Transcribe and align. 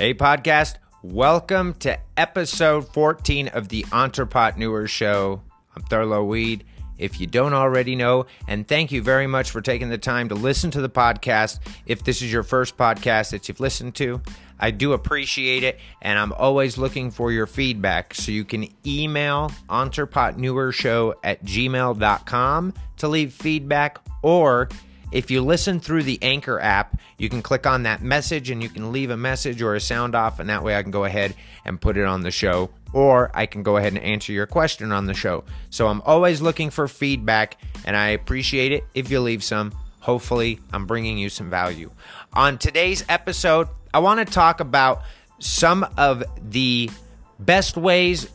Hey, 0.00 0.14
podcast. 0.14 0.76
Welcome 1.02 1.74
to 1.80 2.00
episode 2.16 2.88
14 2.94 3.48
of 3.48 3.68
the 3.68 3.84
Entrepreneur 3.92 4.86
Show. 4.86 5.42
I'm 5.76 5.82
Thurlow 5.82 6.24
Weed. 6.24 6.64
If 6.96 7.20
you 7.20 7.26
don't 7.26 7.52
already 7.52 7.94
know, 7.96 8.24
and 8.48 8.66
thank 8.66 8.92
you 8.92 9.02
very 9.02 9.26
much 9.26 9.50
for 9.50 9.60
taking 9.60 9.90
the 9.90 9.98
time 9.98 10.30
to 10.30 10.34
listen 10.34 10.70
to 10.70 10.80
the 10.80 10.88
podcast. 10.88 11.58
If 11.84 12.02
this 12.02 12.22
is 12.22 12.32
your 12.32 12.44
first 12.44 12.78
podcast 12.78 13.32
that 13.32 13.46
you've 13.46 13.60
listened 13.60 13.94
to, 13.96 14.22
I 14.58 14.70
do 14.70 14.94
appreciate 14.94 15.64
it, 15.64 15.78
and 16.00 16.18
I'm 16.18 16.32
always 16.32 16.78
looking 16.78 17.10
for 17.10 17.30
your 17.30 17.46
feedback. 17.46 18.14
So 18.14 18.32
you 18.32 18.46
can 18.46 18.68
email 18.86 19.52
entrepreneurshow 19.68 21.12
at 21.22 21.44
gmail.com 21.44 22.74
to 22.96 23.08
leave 23.08 23.34
feedback, 23.34 23.98
or 24.22 24.70
if 25.12 25.30
you 25.30 25.42
listen 25.42 25.80
through 25.80 26.04
the 26.04 26.18
Anchor 26.22 26.60
app, 26.60 26.98
you 27.18 27.28
can 27.28 27.42
click 27.42 27.66
on 27.66 27.82
that 27.82 28.02
message 28.02 28.50
and 28.50 28.62
you 28.62 28.68
can 28.68 28.92
leave 28.92 29.10
a 29.10 29.16
message 29.16 29.60
or 29.62 29.74
a 29.74 29.80
sound 29.80 30.14
off, 30.14 30.38
and 30.38 30.48
that 30.48 30.62
way 30.62 30.76
I 30.76 30.82
can 30.82 30.90
go 30.90 31.04
ahead 31.04 31.34
and 31.64 31.80
put 31.80 31.96
it 31.96 32.04
on 32.04 32.22
the 32.22 32.30
show, 32.30 32.70
or 32.92 33.30
I 33.34 33.46
can 33.46 33.62
go 33.62 33.76
ahead 33.76 33.92
and 33.92 34.02
answer 34.02 34.32
your 34.32 34.46
question 34.46 34.92
on 34.92 35.06
the 35.06 35.14
show. 35.14 35.44
So 35.70 35.88
I'm 35.88 36.02
always 36.02 36.40
looking 36.40 36.70
for 36.70 36.88
feedback, 36.88 37.56
and 37.84 37.96
I 37.96 38.08
appreciate 38.08 38.72
it 38.72 38.84
if 38.94 39.10
you 39.10 39.20
leave 39.20 39.42
some. 39.44 39.72
Hopefully, 40.00 40.60
I'm 40.72 40.86
bringing 40.86 41.18
you 41.18 41.28
some 41.28 41.50
value. 41.50 41.90
On 42.32 42.56
today's 42.56 43.04
episode, 43.08 43.68
I 43.92 43.98
want 43.98 44.26
to 44.26 44.32
talk 44.32 44.60
about 44.60 45.02
some 45.38 45.86
of 45.96 46.22
the 46.50 46.90
best 47.38 47.76
ways 47.76 48.28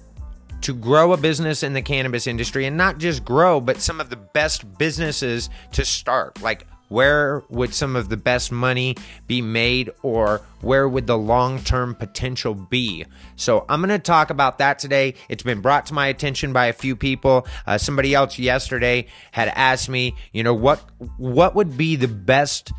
to 0.65 0.73
grow 0.73 1.13
a 1.13 1.17
business 1.17 1.61
in 1.61 1.73
the 1.73 1.81
cannabis 1.83 2.25
industry 2.25 2.65
and 2.65 2.75
not 2.75 2.97
just 2.97 3.23
grow, 3.23 3.61
but 3.61 3.79
some 3.79 4.01
of 4.01 4.09
the 4.09 4.15
best 4.15 4.79
businesses 4.79 5.47
to 5.71 5.85
start. 5.85 6.41
Like, 6.41 6.65
where 6.87 7.43
would 7.49 7.71
some 7.71 7.95
of 7.95 8.09
the 8.09 8.17
best 8.17 8.51
money 8.51 8.95
be 9.27 9.43
made, 9.43 9.91
or 10.01 10.41
where 10.61 10.89
would 10.89 11.05
the 11.05 11.19
long 11.19 11.59
term 11.59 11.93
potential 11.93 12.55
be? 12.55 13.05
So, 13.35 13.63
I'm 13.69 13.79
going 13.79 13.89
to 13.89 13.99
talk 13.99 14.31
about 14.31 14.57
that 14.57 14.79
today. 14.79 15.13
It's 15.29 15.43
been 15.43 15.61
brought 15.61 15.85
to 15.87 15.93
my 15.93 16.07
attention 16.07 16.51
by 16.51 16.65
a 16.65 16.73
few 16.73 16.95
people. 16.95 17.45
Uh, 17.67 17.77
somebody 17.77 18.15
else 18.15 18.39
yesterday 18.39 19.05
had 19.33 19.49
asked 19.49 19.87
me, 19.87 20.15
you 20.33 20.41
know, 20.41 20.55
what 20.55 20.79
what 21.17 21.53
would 21.53 21.77
be 21.77 21.95
the 21.95 22.07
best 22.07 22.71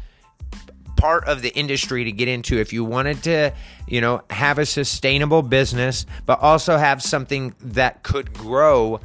part 0.97 1.25
of 1.25 1.43
the 1.43 1.55
industry 1.57 2.05
to 2.05 2.13
get 2.13 2.29
into 2.29 2.59
if 2.59 2.73
you 2.73 2.85
wanted 2.85 3.23
to, 3.25 3.53
you 3.87 4.01
know, 4.01 4.23
have 4.31 4.59
a 4.59 4.67
sustainable 4.67 5.43
business, 5.43 6.07
but 6.25 6.41
also 6.41 6.77
have 6.77 7.03
something 7.03 7.55
that 7.61 8.03
could 8.03 8.33
grow 8.33 9.01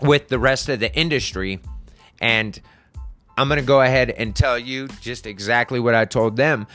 with 0.00 0.28
the 0.28 0.38
rest 0.38 0.68
of 0.68 0.80
the 0.80 0.94
industry. 0.94 1.60
And 2.20 2.60
I'm 3.36 3.48
going 3.48 3.60
to 3.60 3.66
go 3.66 3.80
ahead 3.80 4.10
and 4.10 4.34
tell 4.34 4.58
you 4.58 4.88
just 5.00 5.26
exactly 5.26 5.80
what 5.80 5.94
I 5.94 6.04
told 6.04 6.36
them. 6.36 6.66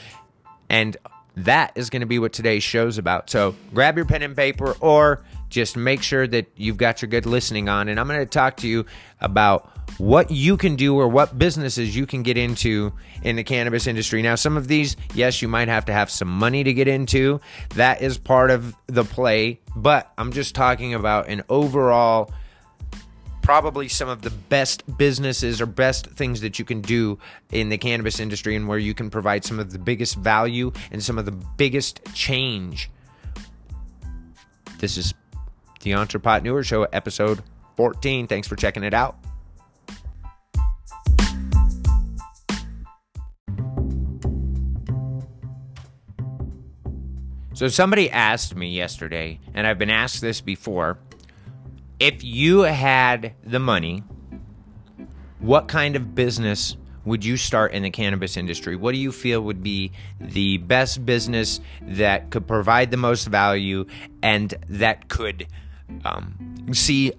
And 0.70 0.96
that 1.36 1.74
is 1.76 1.90
going 1.90 2.02
to 2.02 2.06
be 2.06 2.20
what 2.20 2.34
today's 2.34 2.64
show's 2.64 2.98
about. 2.98 3.30
So 3.30 3.56
grab 3.74 3.98
your 3.98 4.06
pen 4.06 4.22
and 4.22 4.36
paper 4.36 4.76
or 4.80 5.24
just 5.50 5.76
make 5.76 6.02
sure 6.02 6.26
that 6.28 6.48
you've 6.56 6.78
got 6.78 7.02
your 7.02 7.10
good 7.10 7.26
listening 7.26 7.70
on. 7.70 7.90
And 7.90 8.00
I'm 8.00 8.08
going 8.08 8.20
to 8.20 8.26
talk 8.26 8.58
to 8.58 8.68
you 8.68 8.86
about 9.20 9.70
what 9.98 10.32
you 10.32 10.58
can 10.58 10.76
do 10.76 10.96
or 10.96 11.08
what 11.08 11.38
businesses 11.38 11.96
you 11.96 12.06
can 12.06 12.24
get 12.24 12.38
into 12.38 12.94
in 13.22 13.36
the 13.36 13.44
cannabis 13.44 13.88
industry. 13.88 14.22
Now, 14.22 14.36
some 14.36 14.58
of 14.58 14.68
these, 14.68 14.98
yes, 15.14 15.42
you 15.42 15.48
might 15.48 15.68
have 15.68 15.86
to 15.86 15.94
have 15.94 16.10
some 16.10 16.28
money 16.28 16.64
to 16.64 16.74
get 16.74 16.88
into. 16.88 17.40
That 17.76 18.02
is 18.02 18.18
part 18.18 18.52
of 18.52 18.76
the 18.88 19.04
play. 19.04 19.60
But 19.76 20.12
I'm 20.18 20.32
just 20.32 20.56
talking 20.56 20.94
about 20.94 21.30
an 21.30 21.44
overall 21.50 22.32
probably 23.44 23.90
some 23.90 24.08
of 24.08 24.22
the 24.22 24.30
best 24.30 24.98
businesses 24.98 25.60
or 25.60 25.66
best 25.66 26.08
things 26.08 26.42
that 26.42 26.58
you 26.58 26.66
can 26.66 26.80
do 26.80 27.20
in 27.52 27.68
the 27.70 27.78
cannabis 27.78 28.20
industry 28.20 28.56
and 28.56 28.68
where 28.68 28.78
you 28.78 28.94
can 28.94 29.10
provide 29.10 29.44
some 29.44 29.60
of 29.60 29.72
the 29.72 29.78
biggest 29.78 30.16
value 30.16 30.72
and 30.92 31.04
some 31.04 31.18
of 31.18 31.26
the 31.26 31.32
biggest 31.32 32.00
change. 32.14 32.90
This 34.80 34.98
is 34.98 35.14
the 35.82 35.94
Entrepreneur 35.94 36.64
Show, 36.64 36.84
episode 36.84 37.44
14. 37.76 38.28
Thanks 38.28 38.48
for 38.48 38.56
checking 38.56 38.84
it 38.84 38.94
out. 38.94 39.23
So, 47.64 47.70
somebody 47.70 48.12
asked 48.12 48.58
me 48.58 48.72
yesterday, 48.72 49.40
and 49.54 49.66
I've 49.66 49.80
been 49.80 49.90
asked 49.90 50.20
this 50.20 50.42
before 50.42 50.98
if 51.98 52.22
you 52.22 52.64
had 52.64 53.36
the 53.42 53.58
money, 53.58 54.04
what 55.40 55.70
kind 55.70 55.96
of 55.96 56.14
business 56.14 56.76
would 57.06 57.24
you 57.24 57.38
start 57.38 57.72
in 57.72 57.84
the 57.84 57.90
cannabis 57.90 58.36
industry? 58.36 58.76
What 58.76 58.92
do 58.92 58.98
you 58.98 59.14
feel 59.14 59.40
would 59.40 59.64
be 59.64 59.94
the 60.20 60.58
best 60.58 61.06
business 61.06 61.62
that 61.84 62.32
could 62.32 62.50
provide 62.50 62.92
the 62.92 62.98
most 62.98 63.28
value 63.28 63.86
and 64.22 64.54
that 64.68 65.08
could 65.08 65.48
um, 66.04 66.66
see 66.74 67.14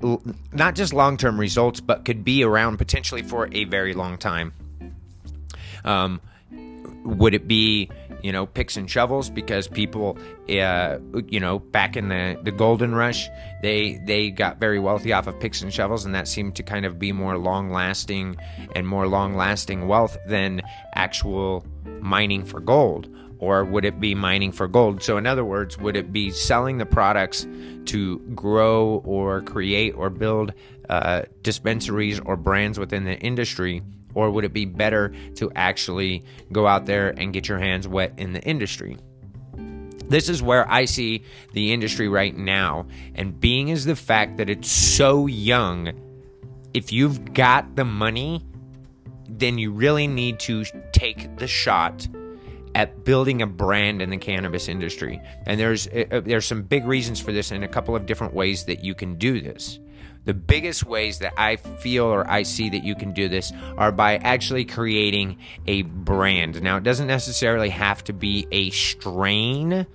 not 0.53 0.75
just 0.75 0.93
long 0.93 1.17
term 1.17 1.41
results, 1.41 1.81
but 1.81 2.05
could 2.05 2.23
be 2.23 2.45
around 2.45 2.77
potentially 2.77 3.23
for 3.23 3.49
a 3.53 3.65
very 3.65 3.95
long 3.95 4.19
time? 4.19 4.53
Um, 5.87 6.21
would 7.05 7.33
it 7.33 7.49
be 7.49 7.89
you 8.25 8.33
know 8.33 8.47
picks 8.47 8.79
and 8.79 8.91
shovels 8.91 9.29
because 9.29 9.69
people 9.69 10.17
uh, 10.49 10.99
you 11.29 11.39
know 11.39 11.59
back 11.59 11.95
in 11.95 12.09
the 12.09 12.41
the 12.43 12.51
golden 12.51 12.95
rush 12.95 13.29
they 13.63 14.01
they 14.07 14.31
got 14.31 14.59
very 14.59 14.81
wealthy 14.81 15.13
off 15.13 15.27
of 15.27 15.39
picks 15.41 15.61
and 15.61 15.73
shovels 15.73 16.07
and 16.07 16.15
that 16.15 16.27
seemed 16.27 16.57
to 16.57 16.63
kind 16.63 16.87
of 16.87 16.99
be 16.99 17.13
more 17.13 17.37
long 17.37 17.69
lasting 17.71 18.35
and 18.75 18.89
more 18.89 19.07
long 19.07 19.37
lasting 19.37 19.87
wealth 19.87 20.17
than 20.27 20.63
actual 20.95 21.67
mining 22.01 22.45
for 22.45 22.61
gold. 22.61 23.09
Or 23.41 23.63
would 23.65 23.85
it 23.85 24.01
be 24.01 24.15
mining 24.15 24.53
for 24.53 24.67
gold? 24.67 25.03
So 25.03 25.19
in 25.19 25.27
other 25.27 25.45
words 25.45 25.77
would 25.77 25.97
it 25.97 26.13
be 26.13 26.31
selling 26.31 26.79
the 26.79 26.87
products 26.87 27.47
to 27.87 28.19
grow 28.35 29.03
or 29.05 29.43
create 29.43 29.95
or 29.97 30.09
build 30.09 30.55
uh, 30.89 31.23
dispensaries 31.43 32.21
or 32.21 32.37
brands 32.37 32.79
within 32.79 33.05
the 33.05 33.19
industry 33.19 33.83
or 34.15 34.31
would 34.31 34.45
it 34.45 34.53
be 34.53 34.65
better 34.65 35.13
to 35.37 35.51
actually 35.55 36.25
go 36.53 36.67
out 36.67 36.87
there 36.87 37.11
and 37.17 37.33
get 37.33 37.49
your 37.49 37.59
hands 37.59 37.87
wet 37.87 38.15
in 38.17 38.33
the 38.33 38.43
industry? 38.43 38.97
This 40.09 40.29
is 40.29 40.43
where 40.43 40.71
I 40.71 40.85
see 40.85 41.25
the 41.53 41.73
industry 41.73 42.09
right 42.09 42.37
now. 42.37 42.87
And 43.15 43.39
being 43.41 43.69
is 43.69 43.85
the 43.85 43.97
fact 43.97 44.37
that 44.37 44.51
it's 44.51 44.71
so 44.71 45.27
young, 45.27 45.93
if 46.75 46.93
you've 46.93 47.33
got 47.33 47.75
the 47.77 47.85
money, 47.85 48.45
then 49.29 49.59
you 49.59 49.73
really 49.73 50.07
need 50.07 50.39
to 50.41 50.65
take 50.93 51.37
the 51.39 51.47
shot 51.47 52.07
at 52.75 53.05
building 53.05 53.41
a 53.41 53.47
brand 53.47 54.03
in 54.03 54.11
the 54.11 54.17
cannabis 54.17 54.69
industry. 54.69 55.21
And 55.47 55.59
there's 55.59 55.87
uh, 55.89 56.21
there's 56.25 56.45
some 56.45 56.63
big 56.63 56.85
reasons 56.85 57.21
for 57.21 57.33
this 57.33 57.51
and 57.51 57.65
a 57.65 57.69
couple 57.69 57.95
of 57.95 58.07
different 58.07 58.35
ways 58.35 58.65
that 58.65 58.85
you 58.85 58.95
can 58.95 59.17
do 59.17 59.41
this. 59.41 59.79
The 60.25 60.35
biggest 60.35 60.85
ways 60.85 61.19
that 61.19 61.35
I 61.37 61.57
feel 61.57 62.05
or 62.05 62.29
I 62.31 62.45
see 62.45 62.71
that 62.71 62.83
you 62.83 62.95
can 62.95 63.13
do 63.13 63.29
this 63.29 63.53
are 63.77 63.93
by 63.93 64.17
actually 64.17 64.65
creating 64.65 65.39
a 65.67 65.83
brand. 65.83 66.63
Now, 66.63 66.79
it 66.79 66.83
doesn't 66.83 67.07
necessarily 67.07 67.69
have 67.71 68.03
to 68.05 68.13
be 68.13 68.47
a 68.51 68.71
strain 68.71 69.87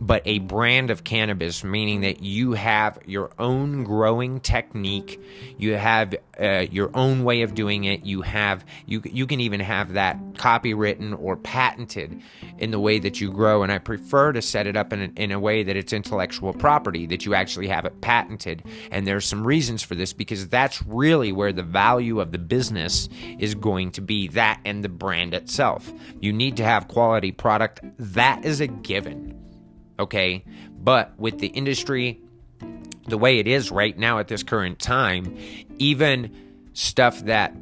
but 0.00 0.22
a 0.24 0.38
brand 0.38 0.90
of 0.90 1.04
cannabis, 1.04 1.62
meaning 1.62 2.00
that 2.00 2.22
you 2.22 2.52
have 2.52 2.98
your 3.04 3.30
own 3.38 3.84
growing 3.84 4.40
technique, 4.40 5.20
you 5.58 5.74
have 5.74 6.14
uh, 6.40 6.66
your 6.70 6.90
own 6.94 7.22
way 7.22 7.42
of 7.42 7.54
doing 7.54 7.84
it. 7.84 8.04
You 8.06 8.22
have 8.22 8.64
you 8.86 9.02
you 9.04 9.26
can 9.26 9.40
even 9.40 9.60
have 9.60 9.92
that 9.92 10.18
copywritten 10.34 11.20
or 11.20 11.36
patented 11.36 12.22
in 12.58 12.70
the 12.70 12.80
way 12.80 12.98
that 12.98 13.20
you 13.20 13.30
grow. 13.30 13.62
And 13.62 13.70
I 13.70 13.78
prefer 13.78 14.32
to 14.32 14.40
set 14.40 14.66
it 14.66 14.76
up 14.76 14.92
in 14.92 15.02
a, 15.02 15.20
in 15.20 15.32
a 15.32 15.38
way 15.38 15.62
that 15.62 15.76
it's 15.76 15.92
intellectual 15.92 16.54
property, 16.54 17.06
that 17.06 17.26
you 17.26 17.34
actually 17.34 17.68
have 17.68 17.84
it 17.84 18.00
patented. 18.00 18.64
And 18.90 19.06
there's 19.06 19.26
some 19.26 19.46
reasons 19.46 19.82
for 19.82 19.94
this 19.94 20.14
because 20.14 20.48
that's 20.48 20.82
really 20.84 21.30
where 21.30 21.52
the 21.52 21.62
value 21.62 22.20
of 22.20 22.32
the 22.32 22.38
business 22.38 23.08
is 23.38 23.54
going 23.54 23.90
to 23.92 24.00
be. 24.00 24.28
That 24.28 24.60
and 24.64 24.82
the 24.82 24.88
brand 24.88 25.34
itself. 25.34 25.92
You 26.20 26.32
need 26.32 26.56
to 26.56 26.64
have 26.64 26.88
quality 26.88 27.32
product. 27.32 27.80
That 27.98 28.44
is 28.44 28.60
a 28.60 28.66
given 28.66 29.49
okay? 30.00 30.44
But 30.82 31.18
with 31.18 31.38
the 31.38 31.48
industry 31.48 32.20
the 33.10 33.18
way 33.18 33.38
it 33.38 33.46
is 33.46 33.70
right 33.70 33.96
now 33.98 34.18
at 34.18 34.28
this 34.28 34.42
current 34.42 34.78
time, 34.78 35.36
even 35.78 36.34
stuff 36.72 37.20
that 37.20 37.54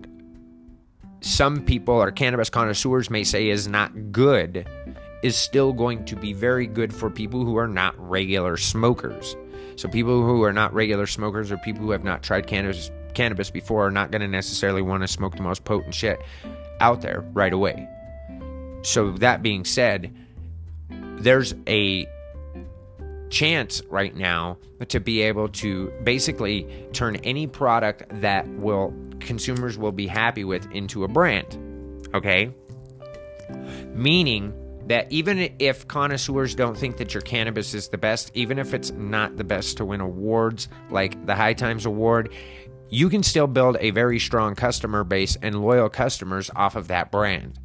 some 1.21 1.65
people 1.65 1.95
or 1.95 2.13
cannabis 2.13 2.51
connoisseurs 2.51 3.11
may 3.11 3.25
say 3.25 3.49
is 3.49 3.67
not 3.67 4.13
good 4.13 4.69
is 5.23 5.37
still 5.37 5.73
going 5.73 6.05
to 6.05 6.15
be 6.15 6.33
very 6.33 6.67
good 6.67 6.95
for 6.95 7.11
people 7.11 7.45
who 7.45 7.57
are 7.57 7.67
not 7.67 7.99
regular 7.99 8.57
smokers. 8.57 9.37
So 9.75 9.89
people 9.89 10.25
who 10.25 10.45
are 10.45 10.53
not 10.53 10.73
regular 10.73 11.07
smokers 11.07 11.51
or 11.51 11.57
people 11.59 11.83
who 11.83 11.91
have 11.91 12.05
not 12.05 12.23
tried 12.23 12.47
cannabis 12.47 12.91
cannabis 13.15 13.51
before 13.51 13.87
are 13.87 13.91
not 13.91 14.13
going 14.13 14.21
to 14.21 14.29
necessarily 14.29 14.83
want 14.83 15.03
to 15.03 15.09
smoke 15.09 15.35
the 15.35 15.43
most 15.43 15.65
potent 15.65 15.95
shit 15.95 16.21
out 16.79 17.01
there 17.01 17.25
right 17.33 17.53
away. 17.53 17.89
So 18.83 19.13
that 19.13 19.43
being 19.43 19.65
said, 19.65 20.15
there's 20.89 21.53
a 21.67 22.07
chance 23.31 23.83
right 23.89 24.15
now 24.15 24.59
to 24.89 25.01
be 25.01 25.23
able 25.23 25.49
to 25.49 25.93
basically 26.05 26.67
turn 26.93 27.17
any 27.17 27.47
product 27.47 28.05
that 28.21 28.47
will 28.49 28.95
consumers 29.21 29.77
will 29.77 29.93
be 29.93 30.07
happy 30.07 30.45
with 30.45 30.71
into 30.73 31.05
a 31.05 31.09
brand. 31.09 31.59
Okay? 32.15 32.55
Meaning 33.95 34.55
that 34.87 35.11
even 35.13 35.55
if 35.59 35.87
connoisseurs 35.87 36.55
don't 36.55 36.77
think 36.77 36.97
that 36.97 37.13
your 37.13 37.21
cannabis 37.21 37.75
is 37.75 37.89
the 37.89 37.99
best, 37.99 38.31
even 38.35 38.59
if 38.59 38.73
it's 38.73 38.91
not 38.93 39.37
the 39.37 39.45
best 39.45 39.77
to 39.77 39.85
win 39.85 40.01
awards 40.01 40.69
like 40.91 41.27
the 41.27 41.35
High 41.35 41.53
Times 41.53 41.85
Award, 41.85 42.33
you 42.89 43.11
can 43.11 43.23
still 43.23 43.47
build 43.47 43.77
a 43.81 43.91
very 43.91 44.19
strong 44.19 44.55
customer 44.55 45.05
base 45.05 45.37
and 45.43 45.63
loyal 45.63 45.91
customers 45.91 46.51
off 46.57 46.75
of 46.75 46.89
that 46.89 47.13
brand. 47.13 47.59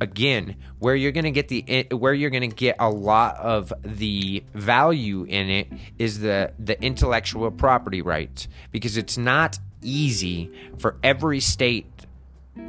Again, 0.00 0.56
where 0.78 0.94
you're 0.94 1.12
going 1.12 1.24
to 1.24 1.30
get 1.30 1.48
the 1.48 1.64
eh, 1.68 1.94
where 1.94 2.14
you're 2.14 2.30
going 2.30 2.48
to 2.48 2.56
get 2.56 2.76
a 2.78 2.90
lot 2.90 3.36
of 3.36 3.72
the 3.82 4.42
value 4.54 5.24
in 5.24 5.50
it 5.50 5.68
is 5.98 6.20
the 6.20 6.52
the 6.58 6.80
intellectual 6.82 7.50
property 7.50 8.02
rights 8.02 8.48
because 8.72 8.96
it's 8.96 9.16
not 9.16 9.58
easy 9.82 10.50
for 10.78 10.96
every 11.02 11.40
state 11.40 11.86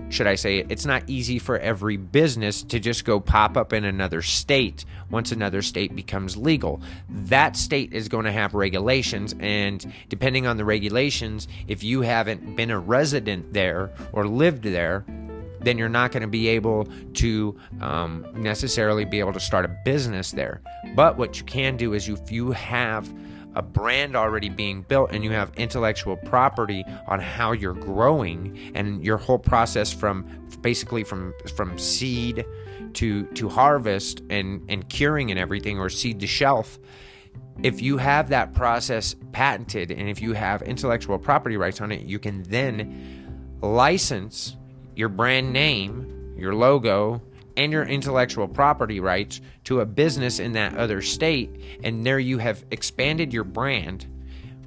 should 0.10 0.28
I 0.28 0.36
say, 0.36 0.60
it? 0.60 0.68
it's 0.70 0.86
not 0.86 1.04
easy 1.08 1.40
for 1.40 1.60
every 1.60 1.98
business 1.98 2.64
to 2.64 2.80
just 2.80 3.06
go 3.06 3.20
pop 3.20 3.58
up 3.58 3.74
in 3.74 3.84
another 3.84 4.22
state 4.22 4.86
once 5.10 5.32
another 5.32 5.62
state 5.62 5.96
becomes 5.96 6.38
legal. 6.38 6.82
That 7.10 7.56
state 7.56 7.94
is 7.94 8.08
going 8.08 8.26
to 8.26 8.32
have 8.32 8.54
regulations, 8.54 9.36
and 9.40 9.94
depending 10.10 10.48
on 10.48 10.58
the 10.58 10.66
regulations, 10.66 11.48
if 11.68 11.84
you 11.84 12.02
haven't 12.02 12.56
been 12.56 12.72
a 12.72 12.80
resident 12.80 13.54
there 13.54 13.92
or 14.14 14.28
lived 14.28 14.64
there, 14.64 15.06
then 15.66 15.78
you're 15.78 15.90
not 15.90 16.12
going 16.12 16.22
to 16.22 16.28
be 16.28 16.48
able 16.48 16.88
to 17.14 17.58
um, 17.82 18.26
necessarily 18.34 19.06
be 19.06 19.20
able 19.20 19.34
to 19.34 19.40
start 19.40 19.66
a 19.66 19.76
business 19.84 20.32
there. 20.32 20.62
But 20.96 21.18
what 21.18 21.40
you 21.40 21.46
can 21.46 21.78
do 21.78 21.94
is 21.94 22.08
if 22.08 22.32
you 22.32 22.52
have 22.52 23.12
a 23.56 23.62
brand 23.62 24.16
already 24.16 24.50
being 24.50 24.82
built 24.84 25.12
and 25.12 25.24
you 25.24 25.32
have 25.32 25.52
intellectual 25.56 26.18
property 26.18 26.84
on 27.08 27.20
how 27.20 27.54
you're 27.54 27.74
growing 27.74 28.72
and 28.76 29.04
your 29.04 29.18
whole 29.18 29.40
process 29.40 29.92
from 29.92 30.26
basically 30.62 31.04
from 31.04 31.34
from 31.56 31.78
seed 31.80 32.46
to 32.94 33.24
to 33.28 33.48
harvest 33.48 34.22
and 34.30 34.64
and 34.70 34.90
curing 34.90 35.32
and 35.32 35.40
everything 35.40 35.80
or 35.80 35.90
seed 35.90 36.20
to 36.20 36.28
shelf 36.28 36.78
if 37.64 37.82
you 37.82 37.98
have 37.98 38.30
that 38.30 38.54
process 38.54 39.16
patented 39.32 39.92
and 39.92 40.10
if 40.10 40.22
you 40.22 40.34
have 40.34 40.62
intellectual 40.64 41.18
property 41.18 41.56
rights 41.56 41.80
on 41.80 41.92
it 41.92 42.02
you 42.02 42.20
can 42.20 42.44
then 42.44 43.58
license 43.62 44.58
your 44.96 45.10
brand 45.10 45.52
name 45.54 46.16
your 46.38 46.54
logo 46.54 47.22
and 47.58 47.72
your 47.72 47.84
intellectual 47.84 48.48
property 48.48 49.00
rights 49.00 49.40
to 49.64 49.80
a 49.80 49.86
business 49.86 50.40
in 50.40 50.52
that 50.54 50.76
other 50.78 51.02
state, 51.02 51.50
and 51.84 52.06
there 52.06 52.20
you 52.20 52.38
have 52.38 52.66
expanded 52.72 53.32
your 53.32 53.46
brand 53.46 54.08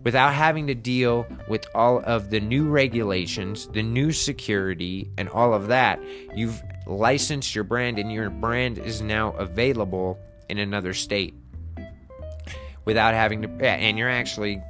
without 0.05 0.33
having 0.33 0.67
to 0.67 0.75
deal 0.75 1.27
with 1.49 1.67
all 1.75 2.01
of 2.05 2.31
the 2.31 2.41
new 2.41 2.69
regulations, 2.69 3.67
the 3.69 3.83
new 3.83 4.11
security, 4.11 5.11
and 5.19 5.29
all 5.29 5.53
of 5.53 5.67
that. 5.67 6.01
You've 6.35 6.63
licensed 6.87 7.55
your 7.55 7.65
brand, 7.65 7.99
and 7.99 8.11
your 8.11 8.31
brand 8.31 8.79
is 8.79 9.03
now 9.03 9.33
available 9.33 10.19
in 10.49 10.59
another 10.59 10.95
state 10.95 11.35
without 12.87 13.13
having 13.13 13.43
to, 13.43 13.49
and 13.67 13.99
you're 13.99 14.09
actually 14.09 14.63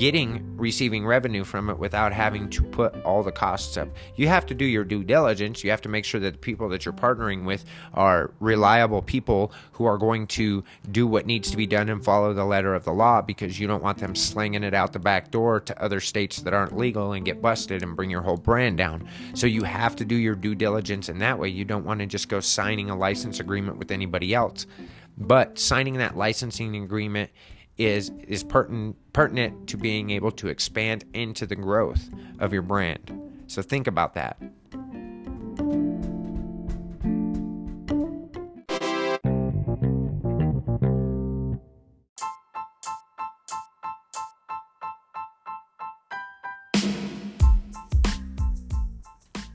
getting 0.00 0.56
receiving 0.56 1.04
revenue 1.04 1.44
from 1.44 1.68
it 1.68 1.78
without 1.78 2.10
having 2.10 2.48
to 2.48 2.62
put 2.62 2.96
all 3.04 3.22
the 3.22 3.30
costs 3.30 3.76
up. 3.76 3.86
You 4.16 4.28
have 4.28 4.46
to 4.46 4.54
do 4.54 4.64
your 4.64 4.82
due 4.82 5.04
diligence. 5.04 5.62
You 5.62 5.68
have 5.68 5.82
to 5.82 5.90
make 5.90 6.06
sure 6.06 6.18
that 6.20 6.32
the 6.32 6.38
people 6.38 6.70
that 6.70 6.86
you're 6.86 6.94
partnering 6.94 7.44
with 7.44 7.66
are 7.92 8.32
reliable 8.40 9.02
people 9.02 9.52
who 9.72 9.84
are 9.84 9.98
going 9.98 10.26
to 10.28 10.64
do 10.90 11.06
what 11.06 11.26
needs 11.26 11.50
to 11.50 11.56
be 11.58 11.66
done 11.66 11.90
and 11.90 12.02
follow 12.02 12.32
the 12.32 12.46
letter 12.46 12.74
of 12.74 12.84
the 12.84 12.92
law 12.94 13.20
because 13.20 13.60
you 13.60 13.66
don't 13.66 13.82
want 13.82 13.98
them 13.98 14.14
slinging 14.14 14.64
it 14.64 14.72
out 14.72 14.94
the 14.94 14.98
back 14.98 15.30
door 15.30 15.60
to 15.60 15.82
other 15.82 16.00
states 16.00 16.40
that 16.40 16.54
aren't 16.54 16.78
legal 16.78 17.12
and 17.12 17.26
get 17.26 17.42
busted 17.42 17.82
and 17.82 17.94
bring 17.94 18.08
your 18.08 18.22
whole 18.22 18.38
brand 18.38 18.78
down. 18.78 19.06
So 19.34 19.46
you 19.46 19.64
have 19.64 19.96
to 19.96 20.06
do 20.06 20.14
your 20.14 20.34
due 20.34 20.54
diligence 20.54 21.10
in 21.10 21.18
that 21.18 21.38
way. 21.38 21.50
You 21.50 21.66
don't 21.66 21.84
want 21.84 22.00
to 22.00 22.06
just 22.06 22.30
go 22.30 22.40
signing 22.40 22.88
a 22.88 22.96
license 22.96 23.38
agreement 23.38 23.76
with 23.76 23.90
anybody 23.90 24.32
else. 24.32 24.66
But 25.18 25.58
signing 25.58 25.98
that 25.98 26.16
licensing 26.16 26.74
agreement 26.76 27.30
is 27.80 28.12
is 28.28 28.44
pertinent 28.44 28.94
pertinent 29.14 29.66
to 29.66 29.78
being 29.78 30.10
able 30.10 30.30
to 30.30 30.48
expand 30.48 31.02
into 31.14 31.46
the 31.46 31.56
growth 31.56 32.10
of 32.38 32.52
your 32.52 32.60
brand. 32.60 33.10
So 33.46 33.62
think 33.62 33.86
about 33.86 34.12
that. 34.14 34.36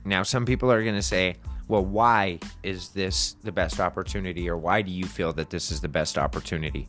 Now, 0.04 0.22
some 0.22 0.46
people 0.46 0.70
are 0.70 0.82
going 0.82 0.94
to 0.94 1.02
say, 1.02 1.36
well, 1.68 1.84
why 1.84 2.38
is 2.62 2.88
this 2.90 3.36
the 3.42 3.52
best 3.52 3.80
opportunity, 3.80 4.48
or 4.48 4.56
why 4.56 4.82
do 4.82 4.90
you 4.90 5.04
feel 5.04 5.32
that 5.34 5.50
this 5.50 5.70
is 5.70 5.80
the 5.80 5.88
best 5.88 6.16
opportunity? 6.16 6.88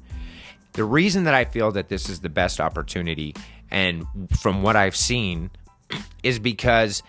The 0.78 0.86
reason 0.86 1.24
that 1.24 1.34
I 1.34 1.44
feel 1.44 1.72
that 1.72 1.90
this 1.90 2.08
is 2.08 2.20
the 2.20 2.30
best 2.30 2.62
opportunity, 2.62 3.34
and 3.72 4.06
from 4.40 4.62
what 4.62 4.76
I've 4.76 4.96
seen, 4.96 5.50
is 6.22 6.38
because 6.38 7.02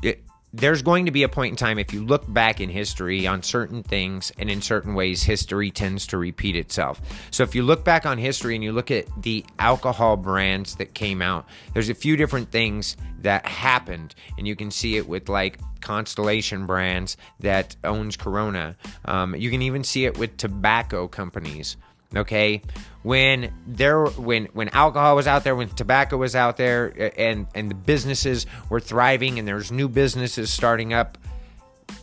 it, 0.00 0.22
there's 0.52 0.80
going 0.82 1.06
to 1.06 1.10
be 1.10 1.24
a 1.24 1.28
point 1.28 1.50
in 1.50 1.56
time 1.56 1.80
if 1.80 1.92
you 1.92 2.06
look 2.06 2.32
back 2.32 2.60
in 2.60 2.68
history 2.68 3.26
on 3.26 3.42
certain 3.42 3.82
things 3.82 4.30
and 4.38 4.48
in 4.48 4.62
certain 4.62 4.94
ways 4.94 5.24
history 5.24 5.72
tends 5.72 6.06
to 6.06 6.18
repeat 6.18 6.54
itself. 6.54 7.00
So 7.32 7.42
if 7.42 7.52
you 7.52 7.64
look 7.64 7.84
back 7.84 8.06
on 8.06 8.16
history 8.16 8.54
and 8.54 8.62
you 8.62 8.70
look 8.70 8.92
at 8.92 9.06
the 9.24 9.44
alcohol 9.58 10.16
brands 10.16 10.76
that 10.76 10.94
came 10.94 11.20
out 11.20 11.46
there's 11.74 11.88
a 11.88 11.94
few 11.94 12.16
different 12.16 12.52
things 12.52 12.96
that 13.22 13.44
happened. 13.44 14.14
And 14.38 14.46
you 14.46 14.54
can 14.54 14.70
see 14.70 14.96
it 14.96 15.08
with 15.08 15.28
like 15.28 15.58
constellation 15.80 16.64
brands 16.64 17.16
that 17.40 17.74
owns 17.82 18.16
corona. 18.16 18.76
Um, 19.04 19.34
you 19.34 19.50
can 19.50 19.62
even 19.62 19.82
see 19.82 20.04
it 20.04 20.16
with 20.16 20.36
tobacco 20.36 21.08
companies 21.08 21.76
okay? 22.16 22.62
When 23.02 23.52
there 23.66 24.06
when 24.06 24.46
when 24.46 24.68
alcohol 24.70 25.16
was 25.16 25.26
out 25.26 25.44
there 25.44 25.54
when 25.54 25.68
tobacco 25.68 26.16
was 26.16 26.34
out 26.34 26.56
there 26.56 27.12
and 27.18 27.46
and 27.54 27.70
the 27.70 27.74
businesses 27.74 28.46
were 28.68 28.80
thriving 28.80 29.38
and 29.38 29.46
there's 29.46 29.70
new 29.70 29.88
businesses 29.88 30.50
starting 30.50 30.92
up 30.92 31.16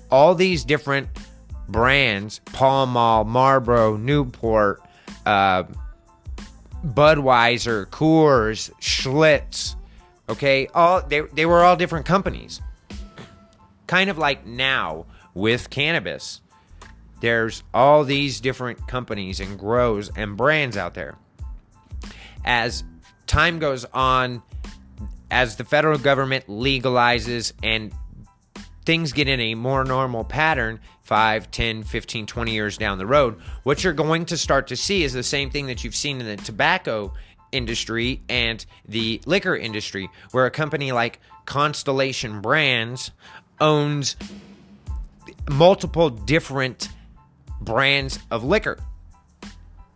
all 0.10 0.36
these 0.36 0.64
different 0.64 1.10
brands 1.68 2.40
Pall 2.46 2.86
Mall 2.86 3.24
Marlboro 3.24 3.98
Newport 3.98 4.82
uh, 5.26 5.64
Budweiser 6.84 7.86
Coors 7.88 8.72
Schlitz 8.80 9.76
okay? 10.30 10.68
All 10.74 11.02
they, 11.02 11.22
they 11.34 11.46
were 11.46 11.64
all 11.64 11.76
different 11.76 12.06
companies. 12.06 12.62
Kind 13.88 14.10
of 14.10 14.18
like 14.18 14.46
now 14.46 15.06
with 15.34 15.70
cannabis 15.70 16.42
there's 17.22 17.64
all 17.74 18.04
these 18.04 18.40
different 18.40 18.88
companies 18.88 19.40
and 19.40 19.58
grows 19.58 20.10
and 20.16 20.38
brands 20.38 20.78
out 20.78 20.94
there. 20.94 21.16
As 22.44 22.84
time 23.28 23.60
goes 23.60 23.86
on, 23.86 24.44
as 25.32 25.56
the 25.56 25.64
federal 25.64 25.98
government 25.98 26.48
legalizes 26.48 27.54
and 27.64 27.92
things 28.86 29.14
get 29.14 29.28
in 29.28 29.40
a 29.40 29.56
more 29.56 29.84
normal 29.84 30.24
pattern 30.24 30.80
5 31.02 31.52
10 31.52 31.84
15 31.84 32.26
20 32.26 32.52
years 32.52 32.78
down 32.78 32.98
the 32.98 33.06
road 33.06 33.40
what 33.64 33.84
you're 33.84 33.94
going 33.94 34.26
to 34.26 34.38
start 34.38 34.68
to 34.68 34.76
see 34.76 35.04
is 35.04 35.14
the 35.14 35.24
same 35.24 35.50
thing 35.50 35.68
that 35.68 35.84
you've 35.84 35.96
seen 35.96 36.20
in 36.20 36.28
the 36.28 36.38
tobacco 36.38 37.12
industry 37.52 38.22
and 38.30 38.66
the 38.88 39.22
liquor 39.26 39.56
industry 39.56 40.10
where 40.32 40.46
a 40.46 40.52
company 40.52 40.92
like 40.92 41.20
constellation 41.46 42.42
brands 42.42 43.12
owns 43.60 44.16
multiple 45.50 46.10
different 46.10 46.90
brands 47.62 48.20
of 48.32 48.44
liquor. 48.44 48.80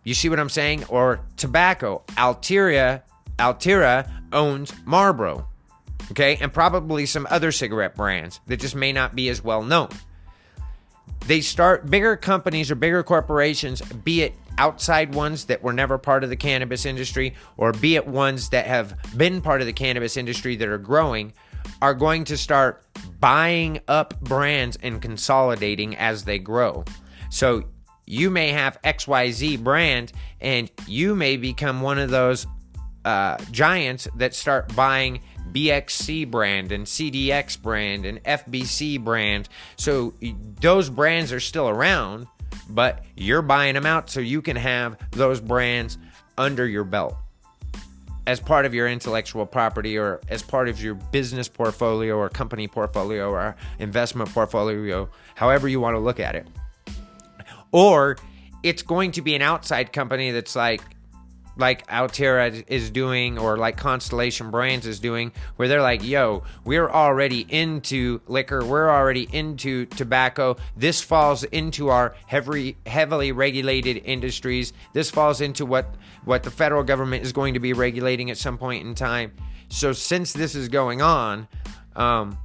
You 0.04 0.14
see 0.14 0.28
what 0.28 0.40
I'm 0.40 0.48
saying? 0.48 0.84
Or 0.88 1.20
tobacco. 1.36 2.02
Altria, 2.10 3.02
Altria 3.38 4.10
owns 4.32 4.72
Marlboro. 4.84 5.46
Okay? 6.10 6.36
And 6.40 6.52
probably 6.52 7.06
some 7.06 7.26
other 7.30 7.52
cigarette 7.52 7.94
brands 7.94 8.40
that 8.46 8.60
just 8.60 8.74
may 8.74 8.92
not 8.92 9.14
be 9.14 9.28
as 9.28 9.44
well 9.44 9.62
known. 9.62 9.88
They 11.26 11.42
start 11.42 11.90
bigger 11.90 12.16
companies 12.16 12.70
or 12.70 12.74
bigger 12.74 13.02
corporations, 13.02 13.82
be 13.82 14.22
it 14.22 14.34
outside 14.58 15.14
ones 15.14 15.44
that 15.46 15.62
were 15.62 15.72
never 15.72 15.98
part 15.98 16.24
of 16.24 16.30
the 16.30 16.36
cannabis 16.36 16.86
industry, 16.86 17.34
or 17.56 17.72
be 17.72 17.96
it 17.96 18.06
ones 18.06 18.48
that 18.50 18.66
have 18.66 18.96
been 19.16 19.40
part 19.40 19.60
of 19.60 19.66
the 19.66 19.72
cannabis 19.72 20.16
industry 20.16 20.56
that 20.56 20.68
are 20.68 20.78
growing, 20.78 21.32
are 21.82 21.94
going 21.94 22.24
to 22.24 22.36
start 22.36 22.84
buying 23.20 23.80
up 23.86 24.18
brands 24.20 24.78
and 24.82 25.00
consolidating 25.00 25.96
as 25.96 26.24
they 26.24 26.38
grow. 26.38 26.84
So 27.30 27.64
you 28.06 28.28
may 28.30 28.48
have 28.48 28.80
XYZ 28.82 29.62
brand 29.62 30.12
and 30.40 30.70
you 30.86 31.14
may 31.14 31.36
become 31.36 31.80
one 31.80 31.98
of 31.98 32.10
those 32.10 32.46
uh, 33.04 33.38
giants 33.50 34.08
that 34.16 34.34
start 34.34 34.74
buying 34.74 35.20
BXC 35.52 36.30
brand 36.30 36.72
and 36.72 36.86
CDX 36.86 37.60
brand 37.60 38.04
and 38.04 38.22
FBC 38.24 39.02
brand. 39.02 39.48
So 39.76 40.14
those 40.60 40.90
brands 40.90 41.32
are 41.32 41.40
still 41.40 41.68
around, 41.68 42.26
but 42.68 43.04
you're 43.16 43.42
buying 43.42 43.74
them 43.74 43.86
out 43.86 44.10
so 44.10 44.20
you 44.20 44.42
can 44.42 44.56
have 44.56 44.96
those 45.12 45.40
brands 45.40 45.98
under 46.36 46.66
your 46.66 46.84
belt 46.84 47.16
as 48.26 48.38
part 48.38 48.64
of 48.64 48.74
your 48.74 48.86
intellectual 48.86 49.46
property 49.46 49.98
or 49.98 50.20
as 50.28 50.42
part 50.42 50.68
of 50.68 50.80
your 50.82 50.94
business 50.94 51.48
portfolio 51.48 52.16
or 52.16 52.28
company 52.28 52.68
portfolio 52.68 53.30
or 53.30 53.56
investment 53.78 54.30
portfolio, 54.32 55.08
however 55.34 55.68
you 55.68 55.80
want 55.80 55.94
to 55.94 55.98
look 55.98 56.20
at 56.20 56.34
it. 56.34 56.46
Or 57.72 58.16
it's 58.62 58.82
going 58.82 59.12
to 59.12 59.22
be 59.22 59.34
an 59.34 59.42
outside 59.42 59.92
company 59.92 60.30
that's 60.30 60.56
like 60.56 60.82
like 61.56 61.86
Altria 61.88 62.64
is 62.68 62.90
doing 62.90 63.38
or 63.38 63.56
like 63.56 63.76
Constellation 63.76 64.50
Brands 64.50 64.86
is 64.86 64.98
doing, 64.98 65.32
where 65.56 65.68
they're 65.68 65.82
like, 65.82 66.02
yo, 66.02 66.42
we're 66.64 66.88
already 66.88 67.46
into 67.48 68.20
liquor, 68.26 68.64
we're 68.64 68.88
already 68.88 69.28
into 69.32 69.86
tobacco. 69.86 70.56
This 70.76 71.00
falls 71.00 71.44
into 71.44 71.88
our 71.88 72.14
heavy, 72.26 72.76
heavily 72.86 73.32
regulated 73.32 73.98
industries. 74.04 74.72
This 74.94 75.10
falls 75.10 75.40
into 75.40 75.66
what, 75.66 75.94
what 76.24 76.42
the 76.42 76.50
federal 76.50 76.82
government 76.82 77.24
is 77.24 77.32
going 77.32 77.54
to 77.54 77.60
be 77.60 77.72
regulating 77.72 78.30
at 78.30 78.38
some 78.38 78.56
point 78.56 78.86
in 78.86 78.94
time. 78.94 79.32
So 79.68 79.92
since 79.92 80.32
this 80.32 80.54
is 80.54 80.68
going 80.68 81.02
on, 81.02 81.46
um, 81.94 82.38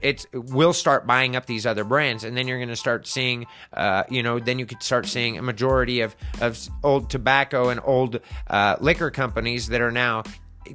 it's 0.00 0.26
we'll 0.32 0.72
start 0.72 1.06
buying 1.06 1.36
up 1.36 1.46
these 1.46 1.66
other 1.66 1.84
brands 1.84 2.24
and 2.24 2.36
then 2.36 2.46
you're 2.46 2.58
going 2.58 2.68
to 2.68 2.76
start 2.76 3.06
seeing 3.06 3.46
uh, 3.72 4.04
you 4.10 4.22
know 4.22 4.38
then 4.38 4.58
you 4.58 4.66
could 4.66 4.82
start 4.82 5.06
seeing 5.06 5.38
a 5.38 5.42
majority 5.42 6.00
of 6.00 6.14
of 6.40 6.58
old 6.82 7.10
tobacco 7.10 7.68
and 7.68 7.80
old 7.84 8.20
uh, 8.48 8.76
liquor 8.80 9.10
companies 9.10 9.68
that 9.68 9.80
are 9.80 9.90
now 9.90 10.22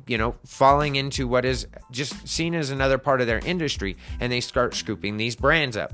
you 0.08 0.18
know 0.18 0.36
falling 0.46 0.96
into 0.96 1.28
what 1.28 1.46
is 1.46 1.68
just 1.92 2.28
seen 2.28 2.56
as 2.56 2.70
another 2.70 2.98
part 2.98 3.22
of 3.22 3.28
their 3.28 3.40
industry 3.40 3.98
and 4.20 4.32
they 4.32 4.42
start 4.42 4.74
scooping 4.74 5.18
these 5.18 5.36
brands 5.36 5.78
up. 5.78 5.94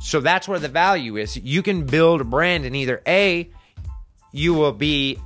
So 0.00 0.20
that's 0.20 0.46
where 0.46 0.58
the 0.58 0.68
value 0.68 1.16
is. 1.16 1.36
You 1.36 1.62
can 1.62 1.86
build 1.86 2.20
a 2.20 2.24
brand 2.24 2.64
and 2.64 2.76
either 2.76 3.02
a 3.06 3.50
you 4.32 4.54
will 4.54 4.72
be 4.72 5.18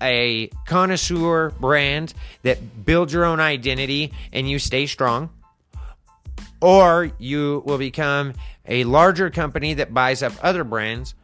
a 0.00 0.48
connoisseur 0.66 1.50
brand 1.50 2.12
that 2.42 2.84
builds 2.84 3.12
your 3.12 3.24
own 3.24 3.40
identity 3.40 4.12
and 4.32 4.48
you 4.48 4.58
stay 4.58 4.86
strong 4.86 5.30
or 6.62 7.10
you 7.18 7.62
will 7.66 7.76
become 7.76 8.32
a 8.66 8.84
larger 8.84 9.28
company 9.28 9.74
that 9.74 9.92
buys 9.92 10.22
up 10.22 10.32
other 10.42 10.64
brands, 10.64 11.14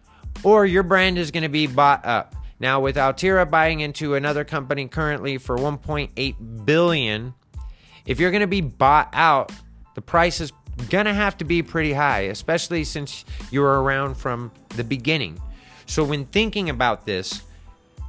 or 0.43 0.67
your 0.67 0.83
brand 0.83 1.17
is 1.17 1.31
going 1.31 1.45
to 1.45 1.49
be 1.49 1.67
bought 1.67 2.05
up. 2.05 2.35
Now, 2.61 2.81
with 2.81 2.97
Altria 2.97 3.49
buying 3.49 3.81
into 3.81 4.17
another 4.17 4.45
company 4.45 4.89
currently 4.89 5.39
for 5.39 5.57
1.8 5.57 6.65
billion, 6.67 7.33
if 8.05 8.19
you're 8.19 8.33
going 8.33 8.41
to 8.41 8.49
be 8.49 8.61
bought 8.61 9.09
out, 9.13 9.53
the 9.95 10.03
price 10.03 10.41
is 10.41 10.53
going 10.91 11.07
to 11.07 11.15
have 11.15 11.37
to 11.39 11.45
be 11.45 11.63
pretty 11.63 11.93
high, 11.93 12.23
especially 12.23 12.83
since 12.83 13.25
you 13.53 13.61
were 13.61 13.81
around 13.83 14.17
from 14.17 14.51
the 14.71 14.85
beginning. 14.85 15.41
So 15.87 16.03
when 16.03 16.25
thinking 16.27 16.69
about 16.69 17.07
this, 17.07 17.43